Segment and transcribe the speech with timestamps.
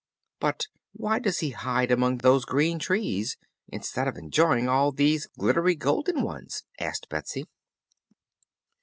[0.39, 5.75] "But why does he hide among those green trees, instead of enjoying all these glittery
[5.75, 7.45] golden ones?" asked Betsy.